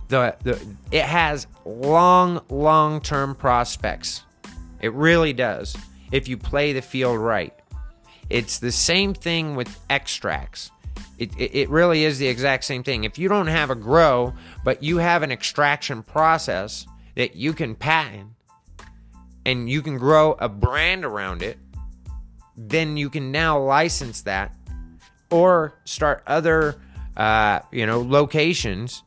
the, 0.08 0.36
the 0.42 0.60
it 0.92 1.04
has 1.04 1.46
long 1.66 2.42
long-term 2.50 3.36
prospects. 3.36 4.24
It 4.82 4.92
really 4.94 5.34
does 5.34 5.78
if 6.12 6.28
you 6.28 6.38
play 6.38 6.74
the 6.74 6.82
field 6.82 7.20
right. 7.20 7.54
It's 8.30 8.60
the 8.60 8.72
same 8.72 9.14
thing 9.14 9.56
with 9.56 9.80
extracts. 9.90 10.72
It, 11.18 11.36
it, 11.38 11.56
it, 11.56 11.70
really 11.70 12.06
is 12.06 12.20
the 12.20 12.28
exact 12.28 12.64
same 12.64 12.84
thing. 12.84 13.04
If 13.04 13.18
you 13.18 13.28
don't 13.28 13.48
have 13.48 13.70
a 13.70 13.76
grow, 13.76 14.34
but 14.64 14.84
you 14.84 14.98
have 14.98 15.24
an 15.24 15.32
extraction 15.32 16.04
process 16.04 16.86
that 17.16 17.36
you 17.36 17.54
can 17.54 17.76
patent 17.76 18.30
and 19.46 19.70
you 19.70 19.82
can 19.82 19.98
grow 19.98 20.34
a 20.40 20.48
brand 20.48 21.04
around 21.04 21.42
it, 21.42 21.58
then 22.56 22.98
you 22.98 23.10
can 23.10 23.32
now 23.32 23.60
license 23.60 24.22
that 24.22 24.54
or 25.32 25.74
start 25.86 26.24
other, 26.28 26.80
uh, 27.18 27.60
you 27.72 27.86
know, 27.86 28.02
locations. 28.02 29.04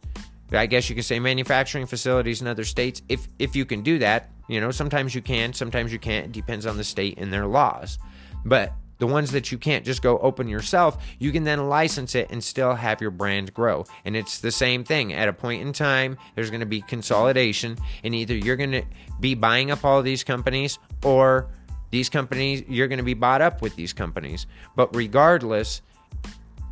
I 0.51 0.67
guess 0.67 0.89
you 0.91 0.95
could 0.95 1.05
say 1.05 1.19
manufacturing 1.19 1.87
facilities 1.87 2.41
in 2.41 2.47
other 2.47 2.65
states. 2.65 3.03
If 3.09 3.27
if 3.39 3.57
you 3.57 3.65
can 3.65 3.83
do 3.83 3.99
that, 4.01 4.31
you 4.53 4.61
know, 4.61 4.71
sometimes 4.71 5.15
you 5.15 5.23
can, 5.23 5.53
sometimes 5.53 5.93
you 5.93 5.99
can't. 5.99 6.27
It 6.27 6.33
depends 6.33 6.67
on 6.67 6.77
the 6.77 6.85
state 6.85 7.19
and 7.19 7.33
their 7.33 7.47
laws. 7.47 7.99
But 8.45 8.73
the 8.99 9.07
ones 9.07 9.33
that 9.33 9.51
you 9.51 9.59
can't 9.59 9.85
just 9.85 10.01
go 10.01 10.19
open 10.19 10.47
yourself, 10.47 11.05
you 11.19 11.33
can 11.33 11.43
then 11.43 11.69
license 11.69 12.15
it 12.15 12.31
and 12.31 12.43
still 12.43 12.75
have 12.75 13.01
your 13.01 13.11
brand 13.11 13.53
grow. 13.53 13.85
And 14.05 14.15
it's 14.17 14.39
the 14.39 14.53
same 14.53 14.85
thing. 14.85 15.13
At 15.13 15.29
a 15.29 15.33
point 15.33 15.63
in 15.63 15.73
time, 15.73 16.17
there's 16.35 16.51
going 16.51 16.61
to 16.61 16.67
be 16.67 16.83
consolidation, 16.83 17.77
and 18.05 18.15
either 18.15 18.37
you're 18.37 18.57
going 18.57 18.71
to 18.71 18.85
be 19.19 19.35
buying 19.35 19.73
up 19.73 19.85
all 19.85 20.03
these 20.03 20.23
companies 20.23 20.79
or 21.03 21.49
these 21.91 22.09
companies, 22.09 22.63
you're 22.69 22.89
going 22.89 22.99
to 22.99 23.05
be 23.05 23.15
bought 23.15 23.43
up 23.43 23.61
with 23.61 23.75
these 23.75 23.93
companies. 23.93 24.47
But 24.77 24.95
regardless, 24.95 25.83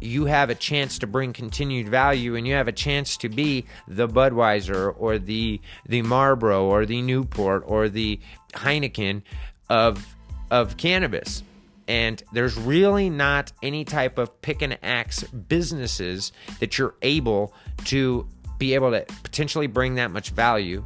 you 0.01 0.25
have 0.25 0.51
a 0.51 0.55
chance 0.55 0.99
to 0.99 1.07
bring 1.07 1.33
continued 1.33 1.89
value 1.89 2.35
and 2.35 2.47
you 2.47 2.55
have 2.55 2.69
a 2.69 2.73
chance 2.73 3.17
to 3.19 3.29
be 3.29 3.67
the 3.87 4.09
Budweiser 4.09 4.95
or 4.97 5.19
the 5.19 5.61
the 5.87 6.03
Marlboro 6.03 6.65
or 6.65 6.87
the 6.87 7.03
Newport 7.03 7.65
or 7.67 7.89
the 7.89 8.21
Heineken 8.55 9.23
of 9.69 10.17
of 10.51 10.77
cannabis. 10.77 11.43
And 11.87 12.23
there's 12.33 12.57
really 12.57 13.11
not 13.11 13.53
any 13.63 13.85
type 13.85 14.17
of 14.17 14.41
pick 14.43 14.63
and 14.63 14.79
axe 14.83 15.25
businesses 15.25 16.33
that 16.61 16.79
you're 16.79 16.95
able 17.03 17.53
to 17.87 18.29
be 18.59 18.75
able 18.75 18.93
to 18.93 19.05
potentially 19.23 19.67
bring 19.67 19.97
that 19.97 20.11
much 20.11 20.31
value 20.31 20.85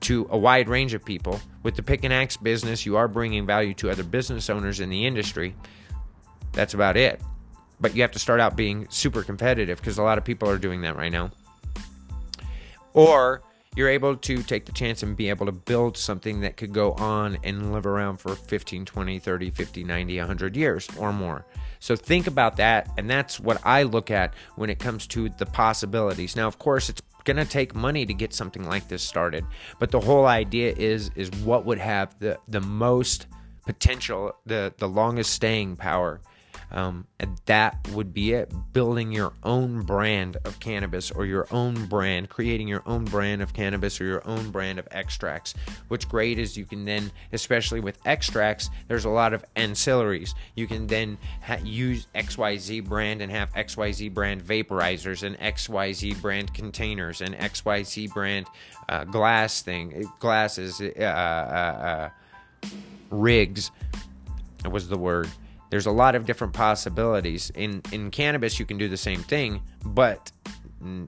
to 0.00 0.26
a 0.30 0.38
wide 0.38 0.68
range 0.68 0.94
of 0.94 1.04
people. 1.04 1.40
With 1.62 1.76
the 1.76 1.82
pick 1.82 2.04
and 2.04 2.12
axe 2.12 2.36
business, 2.36 2.86
you 2.86 2.96
are 2.96 3.08
bringing 3.08 3.46
value 3.46 3.74
to 3.74 3.90
other 3.90 4.02
business 4.02 4.48
owners 4.50 4.80
in 4.80 4.90
the 4.90 5.06
industry. 5.06 5.54
That's 6.52 6.74
about 6.74 6.96
it 6.96 7.20
but 7.82 7.96
you 7.96 8.00
have 8.00 8.12
to 8.12 8.18
start 8.18 8.40
out 8.40 8.56
being 8.56 8.86
super 8.88 9.22
competitive 9.22 9.78
because 9.78 9.98
a 9.98 10.02
lot 10.02 10.16
of 10.16 10.24
people 10.24 10.48
are 10.48 10.56
doing 10.56 10.80
that 10.82 10.96
right 10.96 11.12
now. 11.12 11.30
Or 12.94 13.42
you're 13.74 13.88
able 13.88 14.16
to 14.16 14.42
take 14.42 14.66
the 14.66 14.72
chance 14.72 15.02
and 15.02 15.16
be 15.16 15.28
able 15.30 15.46
to 15.46 15.52
build 15.52 15.96
something 15.96 16.40
that 16.42 16.56
could 16.56 16.72
go 16.72 16.92
on 16.92 17.38
and 17.42 17.72
live 17.72 17.86
around 17.86 18.18
for 18.18 18.36
15, 18.36 18.84
20, 18.84 19.18
30, 19.18 19.50
50, 19.50 19.84
90, 19.84 20.18
100 20.18 20.56
years 20.56 20.88
or 20.96 21.12
more. 21.12 21.44
So 21.80 21.96
think 21.96 22.28
about 22.28 22.56
that. 22.58 22.88
And 22.96 23.10
that's 23.10 23.40
what 23.40 23.60
I 23.64 23.82
look 23.82 24.10
at 24.10 24.34
when 24.54 24.70
it 24.70 24.78
comes 24.78 25.06
to 25.08 25.28
the 25.30 25.46
possibilities. 25.46 26.36
Now, 26.36 26.46
of 26.46 26.58
course, 26.58 26.88
it's 26.88 27.02
going 27.24 27.38
to 27.38 27.44
take 27.44 27.74
money 27.74 28.06
to 28.06 28.14
get 28.14 28.32
something 28.32 28.64
like 28.64 28.86
this 28.88 29.02
started. 29.02 29.44
But 29.80 29.90
the 29.90 30.00
whole 30.00 30.26
idea 30.26 30.72
is 30.76 31.10
is 31.16 31.30
what 31.42 31.64
would 31.64 31.78
have 31.78 32.16
the, 32.20 32.38
the 32.46 32.60
most 32.60 33.26
potential, 33.66 34.36
the, 34.46 34.72
the 34.78 34.88
longest 34.88 35.32
staying 35.32 35.76
power 35.76 36.20
um, 36.72 37.06
and 37.20 37.38
that 37.46 37.86
would 37.92 38.12
be 38.12 38.32
it. 38.32 38.52
Building 38.72 39.12
your 39.12 39.32
own 39.44 39.82
brand 39.82 40.38
of 40.44 40.58
cannabis 40.58 41.10
or 41.10 41.26
your 41.26 41.46
own 41.50 41.86
brand, 41.86 42.30
creating 42.30 42.66
your 42.66 42.82
own 42.86 43.04
brand 43.04 43.42
of 43.42 43.52
cannabis 43.52 44.00
or 44.00 44.04
your 44.04 44.26
own 44.26 44.50
brand 44.50 44.78
of 44.78 44.88
extracts. 44.90 45.54
What's 45.88 46.04
great 46.04 46.38
is 46.38 46.56
you 46.56 46.64
can 46.64 46.84
then, 46.84 47.12
especially 47.32 47.80
with 47.80 47.98
extracts, 48.06 48.70
there's 48.88 49.04
a 49.04 49.10
lot 49.10 49.34
of 49.34 49.44
ancillaries. 49.54 50.34
You 50.56 50.66
can 50.66 50.86
then 50.86 51.18
ha- 51.42 51.58
use 51.62 52.06
XYZ 52.14 52.84
brand 52.84 53.20
and 53.20 53.30
have 53.30 53.52
XYZ 53.52 54.12
brand 54.14 54.42
vaporizers 54.42 55.22
and 55.22 55.38
XYZ 55.38 56.20
brand 56.22 56.54
containers 56.54 57.20
and 57.20 57.34
XYZ 57.34 58.12
brand 58.12 58.46
uh, 58.88 59.04
glass 59.04 59.62
thing, 59.62 60.10
glasses, 60.18 60.80
uh, 60.80 61.02
uh, 61.02 61.04
uh 61.04 62.10
rigs 63.10 63.70
was 64.70 64.88
the 64.88 64.96
word 64.96 65.28
there's 65.72 65.86
a 65.86 65.90
lot 65.90 66.14
of 66.14 66.26
different 66.26 66.52
possibilities. 66.52 67.50
In 67.54 67.80
in 67.92 68.10
cannabis, 68.10 68.60
you 68.60 68.66
can 68.66 68.76
do 68.76 68.90
the 68.90 68.96
same 68.98 69.22
thing, 69.22 69.62
but 69.86 70.30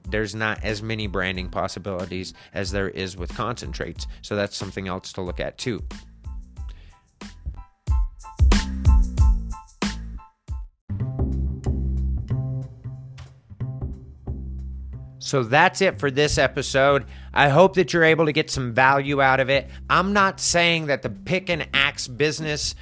there's 0.09 0.33
not 0.33 0.63
as 0.63 0.81
many 0.81 1.05
branding 1.05 1.49
possibilities 1.49 2.33
as 2.51 2.71
there 2.71 2.89
is 2.89 3.15
with 3.15 3.31
concentrates. 3.35 4.07
So 4.23 4.35
that's 4.35 4.57
something 4.57 4.87
else 4.87 5.13
to 5.13 5.21
look 5.21 5.39
at 5.39 5.59
too. 5.59 5.83
So 15.19 15.43
that's 15.43 15.81
it 15.81 15.99
for 15.99 16.09
this 16.09 16.39
episode. 16.39 17.05
I 17.35 17.49
hope 17.49 17.75
that 17.75 17.93
you're 17.93 18.03
able 18.03 18.25
to 18.25 18.31
get 18.31 18.49
some 18.49 18.73
value 18.73 19.21
out 19.21 19.39
of 19.39 19.51
it. 19.51 19.69
I'm 19.91 20.11
not 20.11 20.39
saying 20.39 20.87
that 20.87 21.03
the 21.03 21.11
pick 21.11 21.51
and 21.51 21.67
axe 21.71 22.07
business 22.07 22.73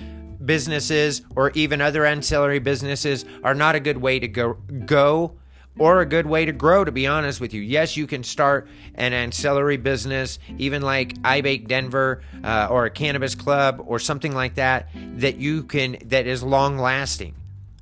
businesses 0.46 1.22
or 1.36 1.52
even 1.52 1.82
other 1.82 2.06
ancillary 2.06 2.60
businesses 2.60 3.26
are 3.44 3.54
not 3.54 3.76
a 3.76 3.80
good 3.80 3.98
way 3.98 4.20
to 4.20 4.28
go 4.28 4.58
go 4.86 5.34
or 5.80 6.02
a 6.02 6.06
good 6.06 6.28
way 6.28 6.46
to 6.46 6.52
grow 6.52 6.84
to 6.84 6.92
be 6.92 7.08
honest 7.08 7.42
with 7.42 7.54
you. 7.54 7.62
Yes 7.62 7.98
you 7.98 8.08
can 8.08 8.24
start 8.24 8.68
an 8.96 9.14
ancillary 9.14 9.78
business 9.78 10.40
even 10.58 10.82
like 10.82 11.14
ibake 11.22 11.68
denver 11.68 12.22
uh, 12.44 12.68
or 12.70 12.86
a 12.86 12.90
cannabis 12.90 13.36
club 13.36 13.82
or 13.86 14.00
something 14.00 14.34
like 14.34 14.56
that 14.56 14.90
that 15.16 15.38
you 15.38 15.64
can 15.64 15.98
that 16.06 16.28
is 16.28 16.44
long 16.44 16.78
lasting 16.78 17.36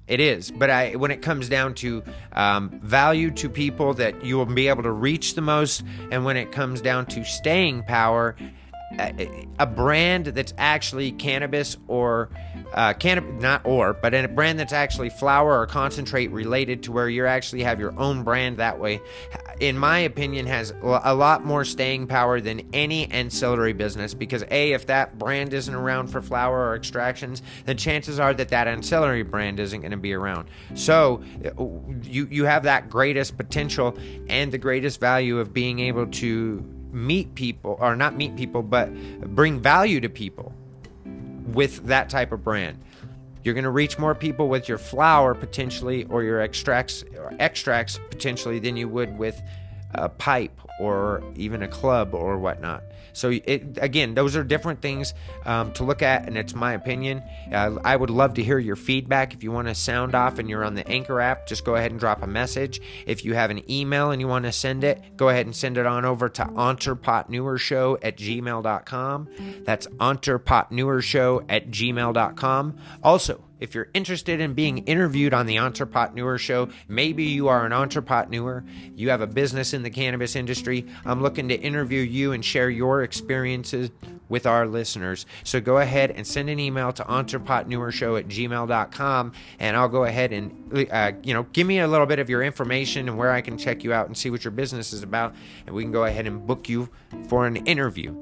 it 0.07 0.19
is 0.19 0.51
but 0.51 0.69
i 0.69 0.93
when 0.95 1.11
it 1.11 1.21
comes 1.21 1.49
down 1.49 1.73
to 1.73 2.03
um, 2.33 2.69
value 2.81 3.31
to 3.31 3.49
people 3.49 3.93
that 3.93 4.23
you 4.23 4.37
will 4.37 4.45
be 4.45 4.67
able 4.67 4.83
to 4.83 4.91
reach 4.91 5.35
the 5.35 5.41
most 5.41 5.83
and 6.11 6.23
when 6.25 6.37
it 6.37 6.51
comes 6.51 6.81
down 6.81 7.05
to 7.05 7.23
staying 7.23 7.83
power 7.83 8.35
a, 8.99 9.65
brand 9.65 10.27
that's 10.27 10.53
actually 10.57 11.11
cannabis 11.11 11.77
or 11.87 12.29
uh, 12.73 12.93
cannabis, 12.93 13.41
not 13.41 13.65
or, 13.65 13.93
but 13.93 14.13
a 14.13 14.27
brand 14.27 14.59
that's 14.59 14.73
actually 14.73 15.09
flower 15.09 15.59
or 15.59 15.65
concentrate 15.65 16.31
related 16.31 16.83
to 16.83 16.91
where 16.91 17.09
you 17.09 17.25
actually 17.25 17.63
have 17.63 17.79
your 17.79 17.97
own 17.99 18.23
brand 18.23 18.57
that 18.57 18.79
way, 18.79 19.01
in 19.59 19.77
my 19.77 19.99
opinion, 19.99 20.45
has 20.45 20.73
a 20.81 21.13
lot 21.13 21.45
more 21.45 21.63
staying 21.65 22.07
power 22.07 22.41
than 22.41 22.61
any 22.73 23.09
ancillary 23.11 23.73
business 23.73 24.13
because 24.13 24.43
A, 24.51 24.73
if 24.73 24.87
that 24.87 25.17
brand 25.17 25.53
isn't 25.53 25.73
around 25.73 26.07
for 26.07 26.21
flower 26.21 26.69
or 26.69 26.75
extractions, 26.75 27.41
then 27.65 27.77
chances 27.77 28.19
are 28.19 28.33
that 28.33 28.49
that 28.49 28.67
ancillary 28.67 29.23
brand 29.23 29.59
isn't 29.59 29.81
going 29.81 29.91
to 29.91 29.97
be 29.97 30.13
around. 30.13 30.47
So 30.75 31.23
you, 32.03 32.27
you 32.29 32.45
have 32.45 32.63
that 32.63 32.89
greatest 32.89 33.37
potential 33.37 33.97
and 34.27 34.51
the 34.51 34.57
greatest 34.57 34.99
value 34.99 35.39
of 35.39 35.53
being 35.53 35.79
able 35.79 36.07
to 36.07 36.80
meet 36.93 37.33
people, 37.35 37.77
or 37.79 37.95
not 37.95 38.15
meet 38.15 38.35
people, 38.35 38.61
but 38.61 38.93
bring 39.35 39.59
value 39.59 39.99
to 40.01 40.09
people 40.09 40.53
with 41.47 41.85
that 41.87 42.09
type 42.09 42.31
of 42.31 42.43
brand. 42.43 42.77
You're 43.43 43.55
going 43.55 43.63
to 43.63 43.71
reach 43.71 43.97
more 43.97 44.13
people 44.13 44.49
with 44.49 44.69
your 44.69 44.77
flower 44.77 45.33
potentially 45.33 46.05
or 46.05 46.23
your 46.23 46.41
extracts 46.41 47.03
or 47.17 47.33
extracts 47.39 47.99
potentially 48.09 48.59
than 48.59 48.77
you 48.77 48.87
would 48.87 49.17
with 49.17 49.41
a 49.93 50.09
pipe 50.09 50.59
or 50.79 51.23
even 51.35 51.63
a 51.63 51.67
club 51.67 52.13
or 52.13 52.39
whatnot. 52.39 52.83
So 53.13 53.29
it, 53.29 53.77
again, 53.81 54.15
those 54.15 54.35
are 54.35 54.43
different 54.43 54.81
things 54.81 55.13
um, 55.45 55.73
to 55.73 55.83
look 55.83 56.01
at, 56.01 56.27
and 56.27 56.37
it's 56.37 56.55
my 56.55 56.73
opinion. 56.73 57.21
Uh, 57.51 57.77
I 57.83 57.95
would 57.95 58.09
love 58.09 58.35
to 58.35 58.43
hear 58.43 58.57
your 58.57 58.75
feedback. 58.75 59.33
If 59.33 59.43
you 59.43 59.51
want 59.51 59.67
to 59.67 59.75
sound 59.75 60.15
off 60.15 60.39
and 60.39 60.49
you're 60.49 60.63
on 60.63 60.75
the 60.75 60.87
Anchor 60.87 61.19
app, 61.19 61.47
just 61.47 61.65
go 61.65 61.75
ahead 61.75 61.91
and 61.91 61.99
drop 61.99 62.23
a 62.23 62.27
message. 62.27 62.81
If 63.05 63.25
you 63.25 63.33
have 63.33 63.51
an 63.51 63.69
email 63.69 64.11
and 64.11 64.21
you 64.21 64.27
want 64.27 64.45
to 64.45 64.51
send 64.51 64.83
it, 64.83 65.17
go 65.17 65.29
ahead 65.29 65.45
and 65.45 65.55
send 65.55 65.77
it 65.77 65.85
on 65.85 66.05
over 66.05 66.29
to 66.29 66.45
entrepreneurshow 66.45 67.97
at 68.01 68.17
gmail.com. 68.17 69.29
That's 69.65 69.87
entrepreneurshow 69.87 71.45
at 71.49 71.69
gmail.com. 71.69 72.77
Also, 73.03 73.43
if 73.61 73.75
you're 73.75 73.87
interested 73.93 74.41
in 74.41 74.53
being 74.53 74.79
interviewed 74.79 75.33
on 75.33 75.45
the 75.45 75.59
Entrepreneur 75.59 76.37
Show, 76.37 76.67
maybe 76.89 77.23
you 77.23 77.47
are 77.47 77.65
an 77.65 77.71
entrepreneur, 77.71 78.63
you 78.95 79.09
have 79.11 79.21
a 79.21 79.27
business 79.27 79.73
in 79.73 79.83
the 79.83 79.89
cannabis 79.89 80.35
industry, 80.35 80.85
I'm 81.05 81.21
looking 81.21 81.47
to 81.49 81.55
interview 81.55 82.01
you 82.01 82.33
and 82.33 82.43
share 82.43 82.69
your 82.69 83.03
experiences 83.03 83.91
with 84.29 84.47
our 84.47 84.65
listeners. 84.65 85.25
So 85.43 85.61
go 85.61 85.77
ahead 85.77 86.11
and 86.11 86.25
send 86.25 86.49
an 86.49 86.59
email 86.59 86.91
to 86.93 87.03
entrepreneurshow 87.03 88.17
at 88.17 88.27
gmail.com 88.27 89.33
and 89.59 89.77
I'll 89.77 89.89
go 89.89 90.05
ahead 90.05 90.31
and, 90.33 90.87
uh, 90.89 91.11
you 91.21 91.33
know, 91.33 91.43
give 91.43 91.67
me 91.67 91.79
a 91.79 91.87
little 91.87 92.07
bit 92.07 92.17
of 92.17 92.29
your 92.29 92.41
information 92.41 93.09
and 93.09 93.17
where 93.17 93.31
I 93.31 93.41
can 93.41 93.57
check 93.57 93.83
you 93.83 93.93
out 93.93 94.07
and 94.07 94.17
see 94.17 94.29
what 94.29 94.43
your 94.43 94.51
business 94.51 94.93
is 94.93 95.03
about. 95.03 95.35
And 95.67 95.75
we 95.75 95.83
can 95.83 95.91
go 95.91 96.05
ahead 96.05 96.25
and 96.25 96.47
book 96.47 96.67
you 96.67 96.89
for 97.27 97.45
an 97.45 97.57
interview. 97.57 98.15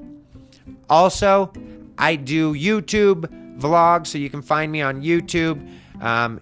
Also, 0.90 1.52
I 1.96 2.16
do 2.16 2.54
YouTube 2.54 3.39
vlog, 3.60 4.06
so 4.06 4.18
you 4.18 4.30
can 4.30 4.42
find 4.42 4.70
me 4.72 4.82
on 4.82 5.02
YouTube. 5.02 5.68
Um, 6.00 6.40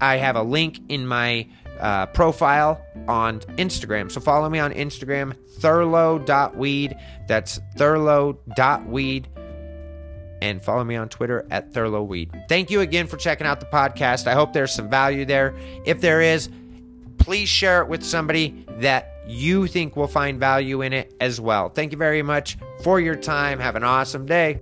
I 0.00 0.16
have 0.16 0.36
a 0.36 0.42
link 0.42 0.78
in 0.88 1.06
my 1.06 1.48
uh, 1.80 2.06
profile 2.06 2.84
on 3.06 3.40
Instagram. 3.56 4.10
So 4.10 4.20
follow 4.20 4.48
me 4.48 4.58
on 4.58 4.72
Instagram, 4.72 5.34
thurlow.weed. 5.60 6.96
That's 7.26 7.60
thurlow.weed. 7.76 9.28
And 10.40 10.62
follow 10.62 10.84
me 10.84 10.94
on 10.94 11.08
Twitter 11.08 11.46
at 11.50 11.72
thurlowweed. 11.72 12.48
Thank 12.48 12.70
you 12.70 12.80
again 12.80 13.08
for 13.08 13.16
checking 13.16 13.46
out 13.46 13.58
the 13.58 13.66
podcast. 13.66 14.28
I 14.28 14.34
hope 14.34 14.52
there's 14.52 14.72
some 14.72 14.88
value 14.88 15.24
there. 15.24 15.54
If 15.84 16.00
there 16.00 16.20
is, 16.20 16.48
please 17.18 17.48
share 17.48 17.82
it 17.82 17.88
with 17.88 18.04
somebody 18.04 18.64
that 18.78 19.12
you 19.26 19.66
think 19.66 19.96
will 19.96 20.06
find 20.06 20.38
value 20.38 20.82
in 20.82 20.92
it 20.92 21.12
as 21.20 21.40
well. 21.40 21.68
Thank 21.68 21.92
you 21.92 21.98
very 21.98 22.22
much 22.22 22.56
for 22.82 23.00
your 23.00 23.16
time. 23.16 23.58
Have 23.58 23.74
an 23.74 23.84
awesome 23.84 24.26
day. 24.26 24.60